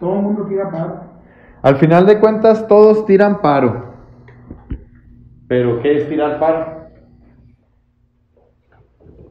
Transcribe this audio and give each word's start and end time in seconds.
Todo 0.00 0.16
el 0.16 0.22
mundo 0.22 0.46
tira 0.46 0.70
paro. 0.70 1.00
Al 1.62 1.76
final 1.76 2.06
de 2.06 2.18
cuentas, 2.18 2.66
todos 2.66 3.04
tiran 3.06 3.40
paro. 3.42 3.90
Pero, 5.46 5.80
¿qué 5.82 5.98
es 5.98 6.08
tirar 6.08 6.38
paro? 6.40 6.80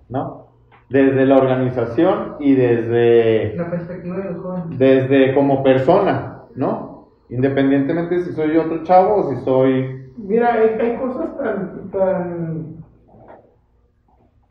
¿No? 0.10 0.48
Desde 0.90 1.26
la 1.26 1.38
organización 1.38 2.36
y 2.40 2.56
desde, 2.56 3.56
La 3.56 3.70
perspectiva 3.70 4.18
de 4.18 4.24
los 4.32 4.42
jóvenes. 4.44 4.80
desde 4.80 5.34
como 5.36 5.62
persona, 5.64 6.44
¿no? 6.56 7.10
Independientemente 7.30 8.24
si 8.24 8.34
soy 8.34 8.58
otro 8.58 8.84
chavo 8.84 9.16
o 9.18 9.30
si 9.32 9.44
soy... 9.44 10.12
Mira, 10.18 10.54
hay, 10.54 10.70
hay 10.80 10.98
cosas 10.98 11.38
tan, 11.38 11.92
tan, 11.92 12.76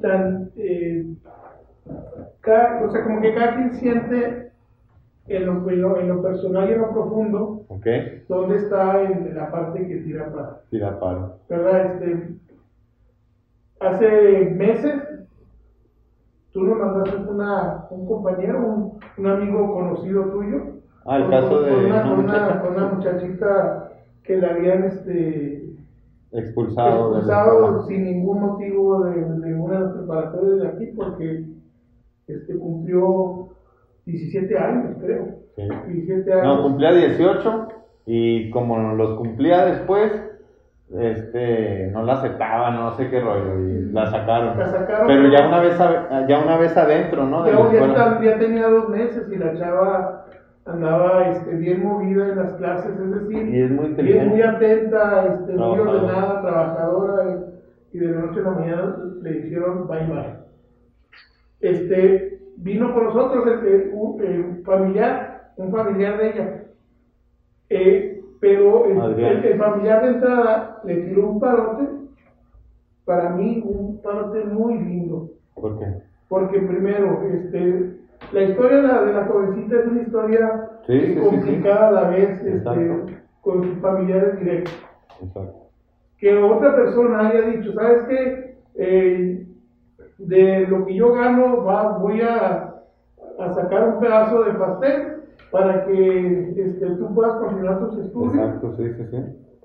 tan, 0.01 0.51
eh, 0.57 1.07
cada- 2.41 2.87
o 2.87 2.91
sea, 2.93 3.03
como 3.05 3.21
que 3.21 3.35
cada 3.35 3.57
quien 3.57 3.73
siente 3.75 4.48
en 5.29 5.47
lo, 5.47 5.69
en 5.71 5.81
lo, 5.83 5.97
en 5.99 6.09
lo 6.09 6.23
personal 6.23 6.69
y 6.69 6.73
en 6.73 6.79
lo 6.81 6.91
profundo 6.93 7.65
¿Ok? 7.69 7.87
dónde 8.29 8.57
está 8.57 9.03
en 9.03 9.35
la 9.35 9.51
parte 9.51 9.87
que 9.87 9.97
tira 9.99 10.33
para, 10.33 10.61
Tirar 10.71 10.99
paro. 10.99 11.35
¿verdad? 11.49 12.03
Este, 12.03 12.35
hace 13.81 14.51
meses 14.57 15.03
tú 16.53 16.65
nos 16.65 16.79
mandaste 16.79 17.31
una, 17.31 17.87
un 17.91 18.07
compañero, 18.07 18.59
un, 18.67 18.99
un 19.19 19.27
amigo 19.27 19.73
conocido 19.75 20.25
tuyo, 20.25 20.63
Ah, 21.05 21.17
el 21.17 21.23
con- 21.23 21.31
caso 21.31 21.63
de 21.63 21.71
con 21.71 21.85
una, 21.87 22.13
una 22.13 22.61
con 22.61 22.73
una- 22.75 22.87
muchachita 22.89 23.93
que 24.23 24.37
la 24.37 24.51
habían 24.51 24.85
este, 24.85 25.65
Expulsado, 26.33 27.17
expulsado 27.17 27.87
sin 27.87 28.05
ningún 28.05 28.41
motivo 28.41 29.05
de, 29.05 29.25
de 29.25 29.55
una 29.55 29.91
preparatorias 29.95 30.59
de 30.61 30.69
aquí 30.69 30.87
porque 30.95 31.45
este, 32.27 32.59
cumplió 32.59 33.49
17 34.13 34.59
años, 34.59 34.97
creo. 35.01 35.27
Sí. 35.57 35.69
17 35.87 36.33
años. 36.33 36.45
No, 36.45 36.63
cumplía 36.63 36.93
18 36.93 37.69
y 38.07 38.51
como 38.51 38.95
los 38.95 39.17
cumplía 39.19 39.67
después, 39.67 40.11
este, 40.99 41.91
no 41.93 42.03
la 42.05 42.15
aceptaban, 42.15 42.75
no 42.77 42.97
sé 42.97 43.11
qué 43.11 43.21
rollo, 43.21 43.61
y 43.61 43.93
la 43.93 44.11
sacaron. 44.11 44.59
La 44.59 44.67
sacaron. 44.71 45.07
Pero 45.07 45.29
ya 45.29 45.47
una 45.47 45.61
vez, 45.61 45.79
a- 45.81 46.27
ya 46.27 46.39
una 46.43 46.57
vez 46.57 46.75
adentro, 46.77 47.25
¿no? 47.27 47.43
De 47.45 47.53
Ya, 47.53 48.39
tenía 48.39 48.69
dos 48.69 48.89
meses 48.89 49.29
y 49.31 49.37
la 49.37 49.55
chava 49.59 50.25
andaba 50.65 51.29
este, 51.29 51.55
bien 51.57 51.83
movida 51.85 52.29
en 52.31 52.37
las 52.37 52.53
clases, 52.55 52.93
es 52.99 53.11
decir, 53.23 53.49
Y 53.55 53.63
es 53.63 53.71
muy 53.71 53.79
bien, 53.81 53.91
inteligente. 53.91 54.31
muy 54.31 54.43
atenta, 54.43 55.27
este, 55.27 55.53
muy 55.53 55.57
Trabajadora. 55.57 55.91
ordenada, 55.91 56.41
trabajadora, 56.43 57.25
y, 57.93 57.97
y 57.97 58.01
de 58.01 58.07
la 58.13 58.21
noche 58.21 58.41
a 58.41 58.43
la 58.45 58.51
mañana 58.51 58.97
le 59.23 59.31
dijeron 59.33 59.89
bye 59.89 60.07
bye. 60.07 60.39
Este, 61.61 62.38
vino 62.61 62.93
con 62.95 63.05
nosotros 63.05 63.47
el, 63.47 63.67
el- 63.69 63.91
un 63.93 64.21
el 64.23 64.63
familiar, 64.65 65.53
un 65.57 65.71
familiar 65.73 66.19
de 66.19 66.31
ella, 66.31 66.65
Eh, 67.71 68.21
pero 68.41 68.87
el, 68.87 69.59
familiar 69.59 70.03
de 70.03 70.09
entrada 70.09 70.81
le 70.85 70.95
tiró 71.03 71.29
un 71.29 71.41
parote, 71.41 71.89
para 73.05 73.31
mí 73.31 73.63
un 73.65 74.01
parote 74.01 74.45
muy 74.45 74.79
lindo. 74.79 75.31
¿Por 75.55 75.79
qué? 75.79 75.87
Porque 76.29 76.61
primero, 76.61 77.23
este, 77.33 77.97
la 78.33 78.43
historia 78.43 78.77
de 78.79 78.83
la, 78.89 79.03
de 79.03 79.13
la 79.13 79.25
jovencita 79.27 79.81
es 79.81 79.87
una 79.87 80.03
historia 80.03 80.71
Sí, 80.87 81.01
sí, 81.01 81.07
sí, 81.09 81.15
sí. 81.15 81.21
complicada 81.21 81.89
a 81.89 81.93
la 81.93 82.09
vez 82.11 82.43
este, 82.45 83.05
con 83.43 83.65
sus 83.65 83.79
familiares 83.81 84.39
directos. 84.39 84.75
Exacto. 85.23 85.55
Que 86.19 86.37
otra 86.37 86.75
persona 86.77 87.29
haya 87.29 87.43
dicho, 87.43 87.73
¿sabes 87.75 88.03
qué? 88.09 88.55
Eh, 88.77 89.47
de 90.19 90.67
lo 90.69 90.85
que 90.85 90.95
yo 90.95 91.15
gano 91.15 91.65
va, 91.65 91.99
voy 91.99 92.21
a, 92.21 92.75
a 93.39 93.55
sacar 93.55 93.89
un 93.89 94.01
pedazo 94.01 94.45
de 94.45 94.53
pastel 94.53 95.13
para 95.51 95.85
que 95.87 96.51
este, 96.57 96.87
tú 96.97 97.15
puedas 97.15 97.35
continuar 97.37 97.79
tus 97.81 97.99
estudios. 97.99 98.35
Exacto, 98.35 98.75
sí, 98.77 98.85
sí, 98.97 99.05
sí. 99.11 99.17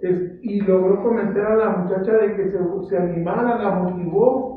Es- 0.02 0.32
y 0.42 0.62
logró 0.62 1.02
convencer 1.02 1.46
a 1.46 1.56
la 1.56 1.70
muchacha 1.70 2.12
de 2.14 2.36
que 2.36 2.52
se, 2.52 2.58
se 2.90 2.98
animara, 2.98 3.58
la 3.58 3.70
motivó 3.72 4.54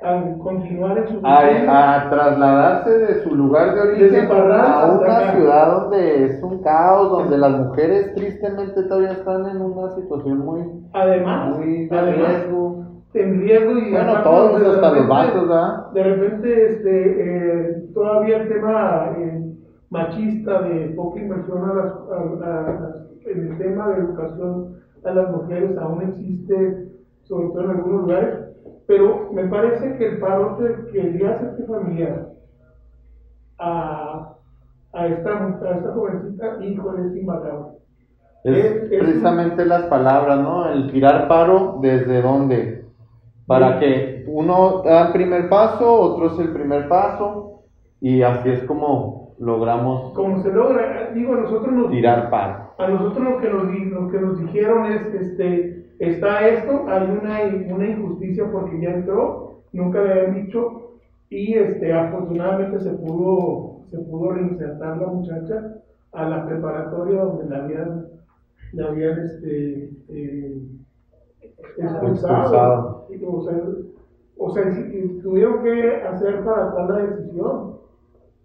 a 0.00 0.22
continuar 0.38 0.98
en 0.98 1.04
estudios. 1.04 1.68
A, 1.68 1.96
a 2.06 2.10
trasladarse 2.10 2.98
de 2.98 3.22
su 3.22 3.34
lugar 3.34 3.74
de 3.74 3.80
origen 3.80 4.30
a 4.30 4.86
una 4.92 5.32
ciudad 5.32 5.80
donde 5.80 6.24
es 6.26 6.42
un 6.42 6.62
caos, 6.62 7.10
donde 7.10 7.36
las 7.36 7.50
mujeres 7.58 8.14
tristemente 8.14 8.82
todavía 8.84 9.12
están 9.12 9.46
en 9.46 9.60
una 9.60 9.94
situación 9.96 10.38
muy, 10.38 10.60
Además, 10.92 11.56
muy 11.56 11.86
de 11.88 11.98
además, 11.98 12.28
riesgo. 12.28 12.87
En 13.20 13.40
riesgo 13.40 13.72
y 13.78 13.90
Bueno, 13.92 14.22
todos, 14.22 14.60
de 14.60 14.66
hasta 14.66 14.80
los 14.80 14.90
repente- 14.92 15.08
vatos, 15.08 15.48
¿verdad? 15.48 15.90
De 15.92 16.02
repente, 16.02 16.72
este, 16.72 17.70
eh, 17.70 17.86
todavía 17.94 18.36
el 18.42 18.48
tema 18.48 19.12
eh, 19.18 19.52
machista 19.90 20.62
de 20.62 20.88
poca 20.96 21.20
inversión 21.20 21.70
a 21.70 21.74
las, 21.74 21.92
a- 21.92 22.44
a- 22.44 22.68
a- 22.68 23.30
en 23.30 23.46
el 23.52 23.58
tema 23.58 23.88
de 23.88 23.94
educación 24.00 24.76
a 25.04 25.10
las 25.12 25.30
mujeres 25.30 25.76
aún 25.78 26.02
existe, 26.02 26.88
sobre 27.22 27.48
todo 27.48 27.64
en 27.64 27.70
algunos 27.70 28.00
lugares, 28.02 28.34
pero 28.86 29.28
me 29.32 29.44
parece 29.48 29.96
que 29.96 30.06
el 30.06 30.18
paro 30.18 30.56
que 30.56 30.90
quería 30.92 31.30
hacer 31.30 31.48
este 31.50 31.64
familiar 31.64 32.28
a, 33.58 34.34
a, 34.92 35.06
esta, 35.06 35.30
a 35.30 35.48
esta 35.76 35.92
jovencita, 35.92 36.58
híjole, 36.64 37.06
es 37.08 37.16
invalable. 37.16 37.78
Es, 38.44 38.56
Es- 38.56 38.92
es 38.92 38.98
precisamente 39.00 39.64
las 39.66 39.82
palabras, 39.84 40.40
¿no? 40.40 40.68
El 40.70 40.90
tirar 40.92 41.28
paro, 41.28 41.78
¿desde 41.82 42.22
dónde? 42.22 42.77
Para 43.48 43.80
que 43.80 44.24
uno 44.28 44.82
da 44.84 45.06
el 45.06 45.12
primer 45.14 45.48
paso, 45.48 45.90
otro 45.90 46.26
es 46.26 46.38
el 46.38 46.52
primer 46.52 46.86
paso, 46.86 47.62
y 47.98 48.20
así 48.22 48.50
es 48.50 48.62
como 48.64 49.34
logramos 49.38 50.12
Como 50.12 50.42
se 50.42 50.52
logra, 50.52 51.12
digo, 51.14 51.32
a 51.34 51.40
nosotros 51.40 51.72
nos, 51.72 51.90
tirar 51.90 52.28
paro. 52.28 52.74
A 52.76 52.88
nosotros 52.88 53.24
lo 53.24 53.38
que 53.38 53.48
nos, 53.48 53.64
lo 53.64 54.08
que 54.08 54.20
nos 54.20 54.38
dijeron 54.38 54.92
es, 54.92 55.14
este, 55.14 55.86
está 55.98 56.46
esto, 56.46 56.84
hay 56.88 57.04
una, 57.04 57.74
una 57.74 57.86
injusticia 57.86 58.44
porque 58.52 58.80
ya 58.80 58.90
entró, 58.90 59.62
nunca 59.72 60.02
le 60.02 60.12
habían 60.12 60.44
dicho, 60.44 60.98
y 61.30 61.54
este, 61.54 61.92
afortunadamente 61.92 62.80
se 62.80 62.90
pudo, 62.90 63.80
se 63.90 63.98
pudo 63.98 64.32
reinsertar 64.32 64.98
la 64.98 65.06
muchacha 65.06 65.74
a 66.12 66.28
la 66.28 66.46
preparatoria 66.46 67.22
donde 67.22 67.48
la 67.48 67.64
habían, 67.64 68.06
la 68.72 68.88
habían 68.88 69.18
este, 69.20 69.90
eh, 70.10 70.62
expulsado. 71.76 73.06
Y, 73.10 73.24
O 73.24 73.42
sea, 73.42 73.62
o 74.36 74.50
sea, 74.50 74.64
tuvieron 75.22 75.62
que 75.62 76.02
hacer 76.02 76.44
para 76.44 76.72
tal 76.72 76.88
la 76.88 76.98
decisión, 76.98 77.78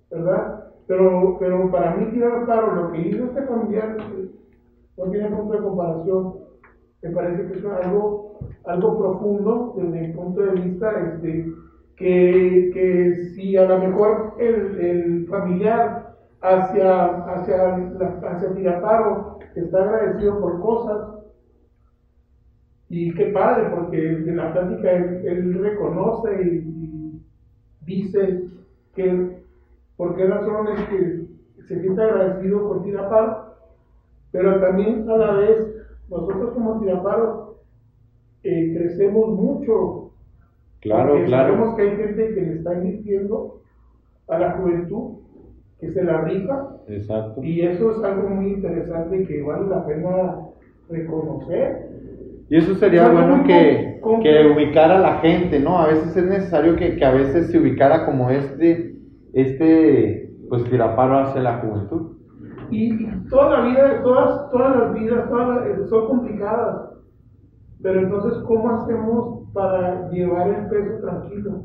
¿verdad? 0.09 0.71
Pero, 0.87 1.37
pero 1.39 1.71
para 1.71 1.95
mí 1.95 2.11
tirar 2.11 2.45
paro, 2.45 2.75
lo 2.75 2.91
que 2.91 3.07
hizo 3.07 3.25
este 3.25 3.43
familiar 3.43 3.97
no 4.97 5.11
tiene 5.11 5.35
punto 5.35 5.53
de 5.53 5.63
comparación. 5.63 6.33
Me 7.01 7.09
parece 7.11 7.47
que 7.47 7.59
es 7.59 7.65
algo, 7.65 8.39
algo 8.65 8.97
profundo 8.97 9.73
desde 9.77 10.07
mi 10.07 10.13
punto 10.13 10.41
de 10.41 10.51
vista, 10.51 10.91
este, 10.99 11.53
que, 11.95 12.71
que 12.73 13.15
si 13.35 13.55
a 13.55 13.67
lo 13.67 13.77
mejor 13.79 14.33
el, 14.39 14.79
el 14.79 15.27
familiar 15.27 16.15
hacia, 16.41 17.05
hacia, 17.25 17.75
hacia 18.23 18.53
Tiraparo 18.53 19.39
está 19.55 19.83
agradecido 19.83 20.39
por 20.39 20.59
cosas, 20.61 21.22
y 22.93 23.11
qué 23.15 23.25
padre, 23.27 23.69
porque 23.73 24.07
en 24.07 24.37
la 24.37 24.53
plática 24.53 24.91
él, 24.91 25.21
él 25.25 25.53
reconoce 25.55 26.43
y, 26.43 26.57
y 26.57 27.21
dice 27.81 28.43
que 28.95 29.37
por 29.97 30.15
qué 30.15 30.27
razón 30.27 30.67
es 30.67 30.89
que 30.89 31.63
se 31.63 31.81
siente 31.81 32.03
agradecido 32.03 32.67
por 32.67 32.83
Tiraparo, 32.83 33.55
pero 34.31 34.59
también 34.59 35.09
a 35.09 35.17
la 35.17 35.31
vez 35.37 35.75
nosotros 36.07 36.53
como 36.53 36.79
Tiraparo 36.81 37.55
eh, 38.43 38.75
crecemos 38.77 39.29
mucho. 39.29 40.11
Claro, 40.81 41.15
claro. 41.25 41.53
Sabemos 41.53 41.75
que 41.75 41.81
hay 41.81 41.97
gente 41.97 42.35
que 42.35 42.41
le 42.41 42.53
está 42.57 42.75
invirtiendo 42.75 43.61
a 44.27 44.37
la 44.37 44.51
juventud, 44.51 45.15
que 45.79 45.91
se 45.91 46.03
la 46.03 46.21
rifa, 46.21 46.77
Exacto. 46.87 47.43
y 47.43 47.61
eso 47.61 47.89
es 47.89 48.03
algo 48.03 48.29
muy 48.29 48.53
interesante 48.53 49.25
que 49.25 49.41
vale 49.41 49.67
la 49.67 49.83
pena 49.83 50.39
reconocer. 50.89 51.92
Y 52.53 52.57
eso 52.57 52.75
sería 52.75 53.09
bueno 53.09 53.43
que, 53.47 53.99
que 54.21 54.45
ubicara 54.53 54.97
a 54.97 54.99
la 54.99 55.15
gente, 55.21 55.59
¿no? 55.59 55.79
A 55.79 55.87
veces 55.87 56.15
es 56.15 56.23
necesario 56.25 56.75
que, 56.75 56.95
que 56.97 57.03
a 57.03 57.09
veces 57.11 57.49
se 57.49 57.57
ubicara 57.57 58.05
como 58.05 58.29
este, 58.29 58.95
este, 59.33 60.31
pues 60.49 60.63
tiraparo 60.65 61.17
hacia 61.17 61.41
la 61.41 61.57
juventud. 61.57 62.11
Y, 62.69 62.93
y 62.93 63.09
toda 63.27 63.57
la 63.57 63.65
vida, 63.65 64.03
todas, 64.03 64.51
todas 64.51 64.75
las 64.77 64.93
vidas 64.93 65.27
todas 65.29 65.47
las- 65.49 65.65
eh, 65.65 65.87
son 65.89 66.07
complicadas. 66.07 66.89
Pero 67.81 67.99
entonces, 68.01 68.37
¿cómo 68.43 68.69
hacemos 68.69 69.51
para 69.53 70.11
llevar 70.11 70.47
el 70.49 70.67
peso 70.69 70.99
tranquilo? 71.01 71.63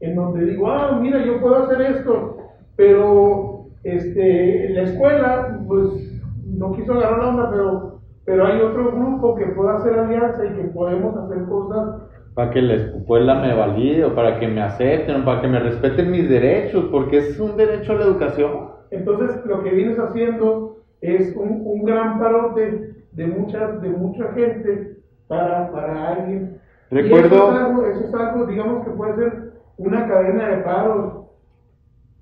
En 0.00 0.16
donde 0.16 0.46
digo, 0.46 0.68
ah, 0.68 0.98
mira, 1.00 1.24
yo 1.24 1.40
puedo 1.40 1.62
hacer 1.62 1.80
esto, 1.80 2.38
pero 2.74 3.66
este, 3.84 4.68
la 4.70 4.82
escuela, 4.82 5.60
pues 5.68 6.20
no 6.44 6.72
quiso 6.72 6.92
agarrar 6.94 7.18
la 7.22 7.28
onda, 7.28 7.50
pero, 7.52 7.91
pero 8.32 8.46
hay 8.46 8.62
otro 8.62 8.92
grupo 8.92 9.34
que 9.34 9.44
puede 9.48 9.76
hacer 9.76 9.98
alianza 9.98 10.42
y 10.46 10.54
que 10.56 10.62
podemos 10.68 11.14
hacer 11.18 11.44
cosas 11.44 12.00
Para 12.34 12.50
que 12.50 12.62
la 12.62 12.74
escuela 12.76 13.34
me 13.34 13.54
valide 13.54 14.06
o 14.06 14.14
para 14.14 14.40
que 14.40 14.48
me 14.48 14.62
acepten 14.62 15.20
o 15.20 15.24
para 15.26 15.42
que 15.42 15.48
me 15.48 15.60
respeten 15.60 16.10
mis 16.10 16.30
derechos, 16.30 16.86
porque 16.90 17.18
es 17.18 17.38
un 17.38 17.58
derecho 17.58 17.92
a 17.92 17.96
la 17.96 18.04
educación. 18.04 18.68
Entonces, 18.90 19.44
lo 19.44 19.62
que 19.62 19.70
vienes 19.70 19.98
haciendo 19.98 20.78
es 21.02 21.36
un, 21.36 21.60
un 21.66 21.84
gran 21.84 22.18
parote 22.18 22.94
de, 23.12 23.26
muchas, 23.26 23.82
de 23.82 23.90
mucha 23.90 24.32
gente 24.32 24.96
para, 25.28 25.70
para 25.70 26.08
alguien. 26.08 26.56
Recuerdo- 26.90 27.26
eso 27.36 27.52
es, 27.52 27.60
algo, 27.60 27.86
eso 27.86 28.04
es 28.06 28.14
algo, 28.14 28.46
digamos, 28.46 28.86
que 28.86 28.92
puede 28.92 29.14
ser 29.16 29.52
una 29.76 30.08
cadena 30.08 30.48
de 30.48 30.56
paros. 30.62 31.26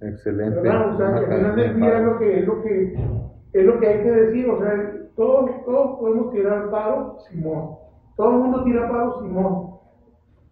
Excelente. 0.01 0.59
¿verdad? 0.61 0.93
O 0.93 0.97
sea, 0.97 1.13
que 1.13 1.19
al 1.19 1.27
final 1.27 1.55
del 1.55 1.77
día 1.77 1.99
es 1.99 2.05
lo 2.05 2.19
que, 2.19 2.39
es 2.41 2.47
lo 2.49 2.63
que, 2.63 2.99
es 3.53 3.65
lo 3.65 3.79
que 3.79 3.87
hay 3.87 4.03
que 4.03 4.11
decir, 4.11 4.51
o 4.51 4.59
sea, 4.61 5.00
todos, 5.21 5.51
todos 5.67 5.99
podemos 5.99 6.33
tirar 6.33 6.71
paro, 6.71 7.19
Simón. 7.29 7.77
Todo 8.17 8.31
el 8.31 8.39
mundo 8.39 8.65
tira 8.65 8.89
paro, 8.89 9.21
Simón. 9.21 9.71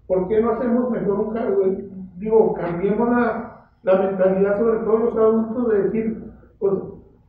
¿Por 0.07 0.29
qué 0.29 0.43
no 0.43 0.51
hacemos 0.51 0.91
mejor 0.91 1.21
un 1.21 1.33
cargo? 1.33 1.63
Digo, 2.19 2.53
cambiemos 2.53 3.09
la, 3.09 3.71
la 3.83 4.03
mentalidad, 4.03 4.59
sobre 4.59 4.81
todo 4.81 4.99
los 4.99 5.17
adultos, 5.17 5.69
de 5.71 5.83
decir, 5.85 6.33
pues, 6.59 6.75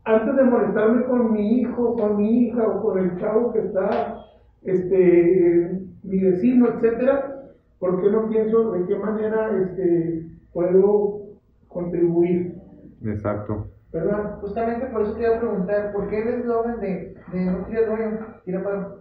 antes 0.04 0.36
de 0.36 0.44
molestarme 0.44 1.06
con 1.06 1.32
mi 1.32 1.62
hijo, 1.62 1.96
con 1.96 2.18
mi 2.18 2.30
hija 2.42 2.68
o 2.68 2.82
con 2.82 3.00
el 3.00 3.18
chavo 3.18 3.54
que 3.54 3.60
está, 3.60 4.18
este, 4.64 5.82
mi 6.04 6.20
vecino, 6.20 6.68
etcétera, 6.68 7.54
¿por 7.80 8.02
qué 8.02 8.12
no 8.12 8.28
pienso 8.28 8.72
de 8.72 8.86
qué 8.86 8.98
manera, 8.98 9.58
este, 9.62 10.28
puedo 10.52 11.22
contribuir, 11.70 12.60
Exacto. 13.06 13.68
¿Verdad? 13.92 14.40
Justamente 14.42 14.86
por 14.88 15.02
eso 15.02 15.14
te 15.14 15.22
iba 15.22 15.36
a 15.36 15.40
preguntar, 15.40 15.92
¿por 15.94 16.08
qué 16.08 16.20
el 16.20 16.28
eslogan 16.28 16.80
de, 16.80 17.16
de 17.32 17.46
no 17.46 17.66
tira 17.66 17.86
rollo, 17.86 18.18
tira 18.46 18.64
paro? 18.64 19.00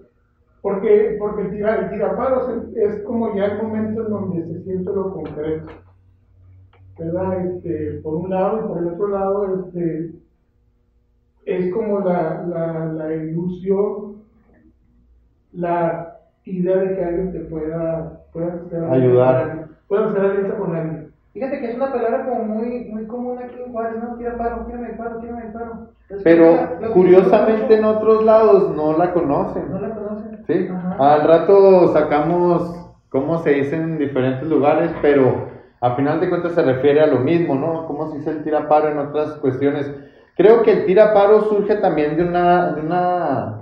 Porque, 0.63 1.17
porque 1.19 1.43
el, 1.43 1.51
tira, 1.51 1.77
el 1.77 1.91
tiraparos 1.91 2.49
es, 2.49 2.77
es 2.77 3.03
como 3.05 3.35
ya 3.35 3.47
el 3.47 3.63
momento 3.63 4.05
en 4.05 4.11
donde 4.11 4.47
se 4.47 4.63
siente 4.65 4.93
lo 4.93 5.13
concreto. 5.13 5.67
¿Verdad? 6.99 7.47
Este, 7.47 8.01
por 8.03 8.15
un 8.17 8.31
lado 8.31 8.59
y 8.59 8.69
por 8.69 8.79
el 8.79 8.89
otro 8.89 9.09
lado, 9.09 9.67
este, 9.67 10.15
es 11.47 11.73
como 11.73 12.01
la, 12.01 12.45
la, 12.45 12.87
la 12.87 13.15
ilusión, 13.15 14.23
la 15.53 16.19
idea 16.45 16.77
de 16.77 16.97
que 16.97 17.05
alguien 17.05 17.33
te 17.33 17.41
pueda, 17.41 18.25
pueda 18.33 18.55
hacer 18.55 18.85
Ayudar. 18.85 19.69
Pueda 19.87 20.11
hacer 20.11 20.21
alianza 20.21 20.59
con 20.59 20.75
alguien. 20.75 21.08
Fíjate 21.39 21.61
que 21.61 21.71
es 21.71 21.77
una 21.77 21.93
palabra 21.93 22.25
como 22.29 22.43
muy, 22.43 22.87
muy 22.91 23.07
común 23.07 23.39
aquí 23.41 23.55
en 23.65 23.71
Juárez, 23.71 24.03
¿no? 24.03 24.17
Tira 24.17 24.37
paro, 24.37 24.65
tírame 24.67 24.89
el 24.91 24.97
paro, 24.97 25.21
tírame 25.21 25.43
paro. 25.53 25.89
Entonces, 26.11 26.25
Pero 26.25 26.57
la- 26.81 26.89
curiosamente 26.89 27.75
en 27.77 27.85
otros 27.85 28.25
lados 28.25 28.75
no 28.75 28.97
la 28.97 29.13
conocen. 29.13 29.71
¿No 29.71 29.79
la 29.79 29.91
conocen? 29.95 30.41
Sí, 30.49 30.69
Ajá. 30.69 31.15
al 31.15 31.29
rato 31.29 31.93
sacamos 31.93 32.91
cómo 33.11 33.39
se 33.39 33.51
dice 33.51 33.77
en 33.77 33.99
diferentes 33.99 34.49
lugares, 34.49 34.91
pero 35.01 35.47
a 35.81 35.93
final 35.95 36.19
de 36.21 36.29
cuentas 36.29 36.53
se 36.55 36.63
refiere 36.63 37.03
a 37.03 37.07
lo 37.07 37.21
mismo, 37.21 37.55
¿no? 37.55 37.87
Cómo 37.87 38.11
se 38.11 38.19
dice 38.19 38.31
el 38.31 38.43
tiraparo 38.43 38.89
en 38.89 38.99
otras 38.99 39.35
cuestiones. 39.35 39.89
Creo 40.37 40.63
que 40.63 40.73
el 40.73 40.87
tiraparo 40.87 41.43
surge 41.43 41.77
también 41.77 42.17
de 42.17 42.25
una, 42.25 42.73
de 42.73 42.81
una, 42.81 43.55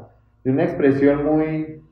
de 0.45 0.51
una 0.51 0.65
expresión 0.65 1.27
muy, 1.27 1.83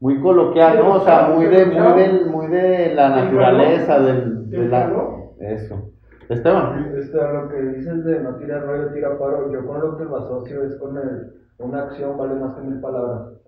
muy 0.00 0.20
coloquial, 0.20 0.78
¿no? 0.78 0.94
O 0.94 1.00
sea, 1.00 1.32
muy 1.34 1.44
de, 1.46 1.66
muy 1.66 2.00
del, 2.00 2.26
muy 2.30 2.46
de 2.46 2.94
la 2.94 3.10
naturaleza, 3.10 3.98
del, 4.00 4.48
de 4.50 4.68
la. 4.68 4.90
Eso. 5.40 5.90
Esteban. 6.28 6.94
Este, 6.96 7.16
lo 7.16 7.48
que 7.48 7.62
dices 7.62 8.04
de 8.04 8.20
no 8.20 8.34
tirar 8.36 8.66
rollo, 8.66 8.92
tira 8.92 9.18
paro, 9.18 9.50
yo 9.50 9.66
con 9.66 9.80
lo 9.80 9.96
que 9.96 10.04
lo 10.04 10.16
asocio 10.18 10.62
es 10.64 10.76
con 10.76 10.96
el, 10.98 11.32
una 11.58 11.84
acción 11.84 12.18
vale 12.18 12.34
más 12.34 12.54
que 12.54 12.62
mil 12.62 12.80
palabras. 12.80 13.38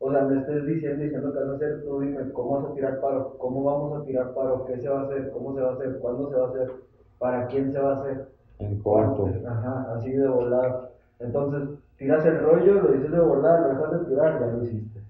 O 0.00 0.12
sea, 0.12 0.22
me 0.22 0.40
estés 0.40 0.64
diciendo, 0.66 1.02
diciendo 1.02 1.32
que 1.32 1.38
vas 1.40 1.48
a 1.48 1.54
hacer, 1.56 1.82
tú 1.82 2.00
dime, 2.00 2.32
¿cómo 2.32 2.60
vas 2.60 2.70
a 2.70 2.74
tirar 2.74 3.00
paro? 3.00 3.36
¿Cómo 3.38 3.64
vamos 3.64 4.00
a 4.00 4.04
tirar 4.04 4.32
paro? 4.32 4.64
¿Qué 4.66 4.78
se 4.78 4.88
va 4.88 5.00
a 5.00 5.04
hacer? 5.04 5.30
¿Cómo 5.32 5.54
se 5.54 5.60
va 5.60 5.70
a 5.70 5.74
hacer? 5.74 5.98
¿Cuándo 5.98 6.30
se 6.30 6.36
va 6.36 6.46
a 6.46 6.48
hacer? 6.50 6.70
¿Para 7.18 7.46
quién 7.48 7.72
se 7.72 7.80
va 7.80 7.94
a 7.94 8.00
hacer? 8.00 8.28
En 8.60 8.78
corto. 8.80 9.28
Ajá, 9.46 9.94
así 9.96 10.12
de 10.12 10.28
volar. 10.28 10.90
Entonces, 11.18 11.68
tiras 11.96 12.24
el 12.24 12.38
rollo, 12.40 12.74
lo 12.74 12.92
dices 12.92 13.10
de 13.10 13.18
volar, 13.18 13.60
lo 13.60 13.68
dejas 13.70 14.00
de 14.00 14.06
tirar, 14.06 14.40
ya 14.40 14.46
lo 14.46 14.62
hiciste. 14.62 15.00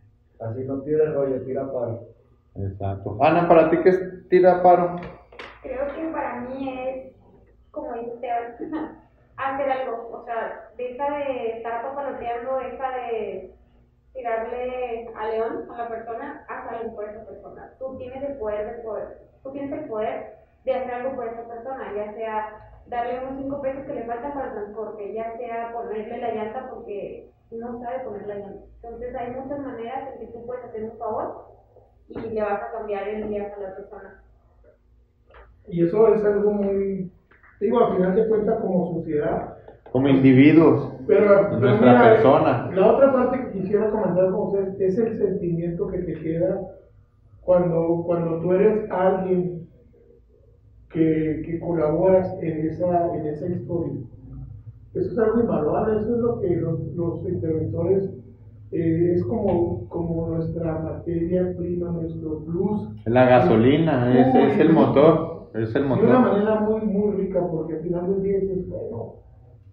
Así 0.41 0.65
no 0.65 0.81
tira 0.81 1.05
el 1.05 1.15
rollo, 1.15 1.43
tira 1.43 1.71
paro. 1.71 2.01
Exacto. 2.57 3.19
Ana, 3.21 3.47
¿para 3.47 3.69
ti 3.71 3.77
qué 3.83 3.91
es 3.91 4.29
tiraparo? 4.29 4.97
Creo 5.63 5.87
que 5.95 6.13
para 6.13 6.41
mí 6.43 6.69
es, 6.69 7.13
como 7.71 7.93
dice 7.93 8.15
Esteban, 8.15 8.99
hacer 9.39 9.71
algo. 9.71 10.11
O 10.13 10.25
sea, 10.25 10.71
deja 10.77 11.11
de 11.11 11.57
estar 11.59 11.83
papaloteando, 11.83 12.59
deja 12.59 12.91
de 12.97 13.55
tirarle 14.13 15.09
a 15.17 15.29
león 15.29 15.69
a 15.71 15.79
la 15.79 15.89
persona, 15.89 16.45
haz 16.49 16.73
algo 16.73 16.95
por 16.95 17.09
esa 17.09 17.25
persona. 17.25 17.73
Tú 17.79 17.97
tienes 17.99 18.23
el 18.23 18.37
poder 18.39 18.77
de 18.77 18.83
poder, 18.83 19.19
tú 19.43 19.53
tienes 19.53 19.73
el 19.73 19.89
poder 19.89 20.39
de 20.65 20.75
hacer 20.75 20.93
algo 20.93 21.15
por 21.15 21.29
esa 21.29 21.47
persona, 21.47 21.93
ya 21.95 22.13
sea 22.15 22.71
darle 22.87 23.21
unos 23.21 23.43
cinco 23.43 23.61
pesos 23.61 23.85
que 23.85 23.95
le 23.95 24.05
faltan 24.05 24.33
para 24.33 24.47
el 24.49 24.55
transporte, 24.55 25.13
ya 25.13 25.37
sea 25.37 25.73
ponerle 25.73 26.19
la 26.19 26.35
llanta 26.35 26.71
porque 26.71 27.31
no 27.51 27.81
sabe 27.81 28.01
poner 28.01 28.27
la 28.27 28.35
llanta. 28.35 28.65
Entonces 28.83 29.15
hay 29.15 29.31
muchas 29.31 29.59
maneras 29.61 30.13
en 30.13 30.21
que 30.21 30.33
tú 30.33 30.47
puedes 30.47 30.65
hacer 30.65 30.85
un 30.85 30.99
favor 30.99 31.49
y 32.09 32.19
le 32.19 32.43
vas 32.43 32.63
a 32.63 32.73
cambiar 32.73 33.07
el 33.07 33.29
día 33.29 33.53
a 33.55 33.61
la 33.61 33.77
persona. 33.77 34.23
Y 35.67 35.87
eso 35.87 36.15
es 36.15 36.25
algo 36.25 36.51
muy, 36.51 37.13
digo, 37.61 37.85
al 37.85 37.97
final 37.97 38.15
de 38.15 38.29
cuentas 38.29 38.61
como 38.61 38.95
sociedad, 38.95 39.55
Como 39.91 40.09
individuos. 40.09 40.93
Pero, 41.07 41.59
Nuestra 41.59 41.93
mira, 41.93 42.03
persona. 42.03 42.71
La 42.75 42.93
otra 42.93 43.13
parte 43.13 43.39
que 43.39 43.61
quisiera 43.61 43.91
comentar 43.91 44.31
con 44.31 44.49
ustedes 44.49 44.79
es 44.81 44.99
el 44.99 45.19
sentimiento 45.19 45.87
que 45.89 45.99
te 45.99 46.13
queda 46.15 46.61
cuando, 47.41 48.03
cuando 48.05 48.41
tú 48.41 48.53
eres 48.53 48.91
alguien 48.91 49.67
que, 50.91 51.43
que 51.47 51.59
colaboras 51.61 52.37
en 52.43 52.69
esa, 52.69 53.15
en 53.15 53.27
esa 53.27 53.47
historia. 53.47 54.01
Eso 54.95 55.13
es 55.13 55.19
algo 55.19 55.41
invaluable, 55.41 56.01
eso 56.01 56.15
es 56.15 56.21
lo 56.21 56.41
que 56.41 56.57
los, 56.57 56.81
los 56.95 57.29
interventores 57.29 58.11
eh, 58.73 59.13
es 59.15 59.25
como, 59.25 59.89
como 59.89 60.29
nuestra 60.29 60.79
materia 60.81 61.55
prima, 61.57 61.91
nuestro 61.91 62.45
plus. 62.45 62.89
La 63.07 63.25
gasolina, 63.27 64.13
es, 64.19 64.35
es 64.35 64.61
el 64.61 64.73
motor. 64.73 65.38
Es 65.55 65.75
el 65.75 65.89
De 65.89 65.95
una 65.95 66.21
manera 66.21 66.61
muy, 66.61 66.81
muy 66.83 67.17
rica, 67.17 67.41
porque 67.51 67.75
al 67.75 67.83
final 67.83 68.07
del 68.07 68.23
día 68.23 68.39
dices, 68.41 68.69
bueno, 68.69 69.15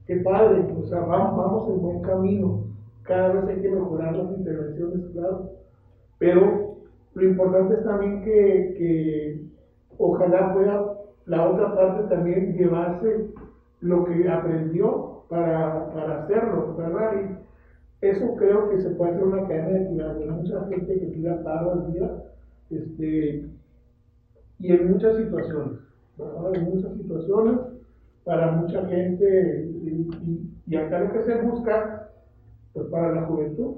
qué 0.08 0.18
padre, 0.18 0.66
o 0.78 0.84
sea, 0.84 1.00
vamos, 1.02 1.38
vamos 1.38 1.70
en 1.70 1.82
buen 1.82 2.02
camino. 2.02 2.64
Cada 3.04 3.34
vez 3.34 3.48
hay 3.48 3.62
que 3.62 3.70
mejorar 3.70 4.16
las 4.16 4.38
intervenciones, 4.38 5.06
claro. 5.14 5.52
Pero 6.18 6.78
lo 7.14 7.24
importante 7.24 7.76
es 7.76 7.84
también 7.84 8.22
que, 8.24 8.76
que 8.78 9.42
ojalá 9.98 10.54
pueda 10.54 10.96
la 11.26 11.50
otra 11.50 11.76
parte 11.76 12.16
también 12.16 12.54
llevarse 12.54 13.28
lo 13.82 14.06
que 14.06 14.30
aprendió 14.30 15.24
para, 15.30 15.92
para 15.94 16.24
hacerlo, 16.24 16.76
¿verdad? 16.78 17.12
Y 18.02 18.06
eso 18.06 18.36
creo 18.36 18.70
que 18.70 18.82
se 18.82 18.92
puede 18.92 19.12
hacer 19.12 19.24
una 19.24 19.48
cadena 19.48 19.80
de 19.80 19.86
tirar, 19.86 20.16
mucha 20.16 20.68
gente 20.68 21.00
que 21.00 21.06
tira 21.08 21.44
paro 21.44 21.72
al 21.72 21.94
día, 21.94 22.12
este, 22.70 23.46
y 24.60 24.72
en 24.72 24.92
muchas 24.92 25.18
situaciones, 25.18 25.80
¿verdad? 26.18 26.56
En 26.56 26.64
muchas 26.66 26.94
situaciones, 26.96 27.58
para 28.24 28.52
mucha 28.52 28.86
gente, 28.88 29.66
y, 29.84 29.90
y- 30.24 30.52
y 30.68 30.76
acá 30.78 31.00
lo 31.00 31.12
que 31.14 31.24
se 31.24 31.36
busca, 31.42 32.10
pues 32.74 32.88
para 32.88 33.12
la 33.14 33.26
juventud, 33.28 33.78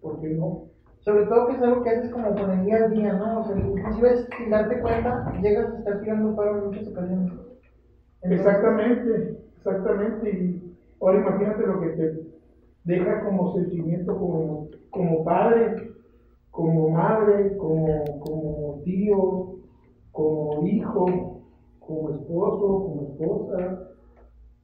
¿por 0.00 0.20
qué 0.20 0.30
no? 0.30 0.64
Sobre 1.00 1.26
todo 1.26 1.46
que 1.46 1.54
es 1.54 1.62
algo 1.62 1.82
que 1.82 1.90
haces 1.90 2.10
como 2.10 2.34
con 2.34 2.50
el 2.50 2.64
día 2.64 2.84
a 2.84 2.88
día, 2.88 3.12
¿no? 3.14 3.40
O 3.40 3.44
sea, 3.44 3.56
inclusive 3.58 4.26
sin 4.36 4.50
darte 4.50 4.80
cuenta, 4.80 5.32
llegas 5.42 5.70
a 5.72 5.78
estar 5.78 6.00
tirando 6.00 6.34
paro 6.36 6.58
en 6.58 6.64
muchas 6.66 6.88
ocasiones. 6.88 7.32
Entonces, 7.32 7.58
Exactamente, 8.22 9.38
exactamente, 9.56 10.30
y 10.30 10.76
ahora 11.00 11.18
imagínate 11.20 11.66
lo 11.66 11.80
que 11.80 11.88
te 11.90 12.20
deja 12.84 13.24
como 13.24 13.52
sentimiento 13.54 14.16
como, 14.18 14.68
como 14.90 15.24
padre, 15.24 15.92
como 16.50 16.90
madre, 16.90 17.56
como, 17.56 18.20
como 18.20 18.82
tío, 18.84 19.47
como 20.18 20.66
hijo, 20.66 21.42
como 21.78 22.10
esposo, 22.10 22.60
como 22.60 23.08
esposa. 23.12 23.88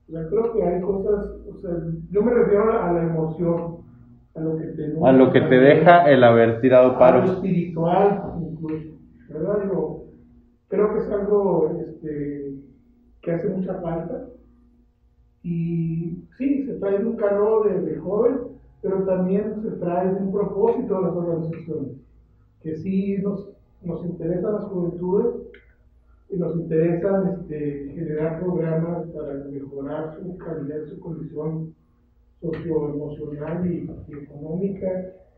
O 0.08 0.12
sea, 0.12 0.28
creo 0.28 0.52
que 0.52 0.62
hay 0.64 0.80
cosas, 0.80 1.30
o 1.48 1.56
sea, 1.60 1.70
yo 2.10 2.22
me 2.22 2.34
refiero 2.34 2.72
a 2.72 2.92
la 2.92 3.02
emoción, 3.04 3.76
a 4.34 4.40
lo 4.40 4.56
que 4.56 4.64
te, 4.64 4.92
A 5.00 5.12
lo 5.12 5.32
que 5.32 5.40
te 5.42 5.54
deja 5.54 6.10
el 6.10 6.24
haber 6.24 6.60
tirado 6.60 6.88
a 6.88 6.92
lo 6.92 6.98
paros. 6.98 7.30
espiritual, 7.30 8.34
incluso, 8.40 8.98
¿verdad? 9.28 9.62
Digo, 9.62 10.06
creo 10.66 10.92
que 10.92 10.98
es 10.98 11.10
algo 11.10 11.70
este, 11.86 12.54
que 13.22 13.30
hace 13.30 13.48
mucha 13.50 13.74
falta. 13.74 14.26
Y 15.44 16.24
sí, 16.36 16.64
se 16.64 16.74
trae 16.80 16.98
de 16.98 17.06
un 17.06 17.16
calor 17.16 17.68
de, 17.68 17.92
de 17.92 17.96
joven, 17.98 18.38
pero 18.82 19.04
también 19.04 19.62
se 19.62 19.70
trae 19.76 20.12
de 20.12 20.20
un 20.20 20.32
propósito 20.32 20.96
de 20.96 21.02
las 21.02 21.14
organizaciones, 21.14 21.92
que 22.60 22.74
sí 22.76 23.18
nos, 23.22 23.53
nos 23.84 24.04
interesan 24.04 24.52
las 24.54 24.64
juventudes 24.64 25.34
y 26.30 26.36
nos 26.36 26.56
interesan 26.56 27.38
este, 27.40 27.92
generar 27.94 28.40
programas 28.40 29.06
para 29.08 29.34
mejorar 29.44 30.16
su 30.16 30.36
calidad, 30.38 30.84
su 30.86 30.98
condición 31.00 31.74
socioemocional 32.40 33.66
y, 33.66 33.90
y 34.08 34.12
económica, 34.22 34.86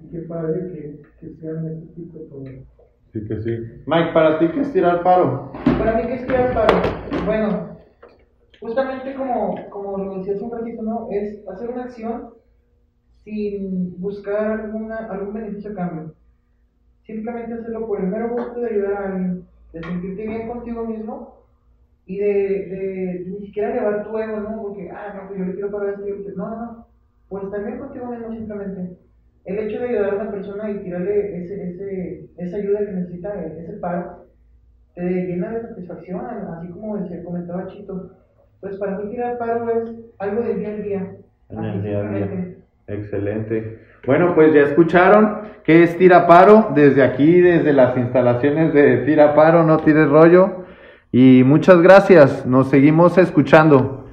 y 0.00 0.08
qué 0.08 0.20
padre 0.20 0.72
que, 0.72 1.02
que 1.20 1.34
sean 1.34 1.66
este 1.66 1.86
tipo 1.94 2.18
de 2.18 2.24
programas. 2.26 2.64
Sí 3.12 3.24
que 3.24 3.42
sí. 3.42 3.50
Mike, 3.86 4.10
¿para 4.12 4.38
ti 4.38 4.48
qué 4.52 4.60
es 4.60 4.72
tirar 4.72 5.02
paro? 5.02 5.52
Para 5.78 5.96
mí, 5.96 6.02
¿qué 6.06 6.14
es 6.14 6.26
tirar 6.26 6.54
paro? 6.54 6.82
Bueno, 7.24 7.76
justamente 8.60 9.14
como, 9.14 9.54
como 9.70 9.98
lo 9.98 10.18
decía 10.18 10.34
hace 10.34 10.44
un 10.44 10.50
ratito, 10.52 10.82
¿no? 10.82 11.08
Es 11.10 11.46
hacer 11.48 11.70
una 11.70 11.84
acción 11.84 12.30
sin 13.24 14.00
buscar 14.00 14.60
alguna, 14.60 14.96
algún 15.08 15.34
beneficio 15.34 15.72
a 15.72 15.74
cambio. 15.74 16.14
Simplemente 17.06 17.54
hacerlo 17.54 17.86
por 17.86 18.00
el 18.00 18.08
mero 18.08 18.30
gusto 18.30 18.60
de 18.60 18.70
ayudar 18.70 18.94
a 18.94 19.06
alguien, 19.06 19.44
de 19.72 19.82
sentirte 19.82 20.26
bien 20.26 20.48
contigo 20.48 20.84
mismo 20.84 21.36
y 22.06 22.18
de, 22.18 22.26
de, 22.26 23.24
ni 23.26 23.46
siquiera 23.46 23.70
elevar 23.72 24.04
tu 24.04 24.18
ego, 24.18 24.40
¿no? 24.40 24.60
Porque, 24.62 24.88
ah, 24.90 25.12
no, 25.14 25.26
pues 25.26 25.38
yo 25.38 25.44
le 25.44 25.52
quiero 25.54 25.70
para 25.70 25.90
esto, 25.90 26.06
yo 26.06 26.16
quiero- 26.16 26.36
no, 26.36 26.48
no, 26.50 26.56
no, 26.56 26.86
por 27.28 27.44
estar 27.44 27.62
bien 27.64 27.78
contigo 27.78 28.06
mismo 28.06 28.30
simplemente. 28.32 28.96
El 29.44 29.58
hecho 29.60 29.78
de 29.78 29.86
ayudar 29.86 30.10
a 30.10 30.14
una 30.14 30.30
persona 30.30 30.70
y 30.70 30.82
tirarle 30.82 31.38
ese, 31.38 31.64
ese, 31.68 32.26
esa 32.36 32.56
ayuda 32.56 32.84
que 32.84 32.92
necesita, 32.92 33.40
ese 33.44 33.74
paro, 33.74 34.26
te 34.94 35.02
llena 35.02 35.50
de 35.50 35.60
satisfacción, 35.60 36.20
así 36.26 36.68
como 36.70 36.96
decía, 36.96 37.22
comentaba 37.22 37.66
Chito. 37.66 38.10
Pues 38.60 38.76
para 38.76 38.96
mí 38.96 39.08
tirar 39.08 39.38
paro 39.38 39.68
es 39.70 39.90
algo 40.18 40.42
del 40.42 40.58
día 40.58 40.70
a 40.70 40.74
día. 40.74 41.12
En 41.50 41.64
el 41.64 41.82
día 41.82 41.98
a 42.00 42.26
día. 42.26 42.55
Excelente. 42.88 43.80
Bueno, 44.06 44.34
pues 44.34 44.54
ya 44.54 44.62
escucharon 44.62 45.40
qué 45.64 45.82
es 45.82 45.98
Tira 45.98 46.26
Paro 46.26 46.70
desde 46.74 47.02
aquí, 47.02 47.40
desde 47.40 47.72
las 47.72 47.96
instalaciones 47.96 48.72
de 48.72 48.98
Tira 48.98 49.34
Paro, 49.34 49.64
no 49.64 49.78
tires 49.78 50.08
rollo. 50.08 50.64
Y 51.10 51.42
muchas 51.44 51.82
gracias, 51.82 52.46
nos 52.46 52.70
seguimos 52.70 53.18
escuchando. 53.18 54.05